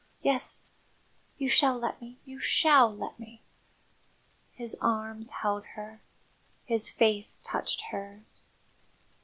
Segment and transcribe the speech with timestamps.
[0.23, 0.63] Yes,
[1.37, 3.43] you shall let me; you shall let me."
[4.53, 6.01] His arms held her,
[6.65, 8.37] his face touched hers.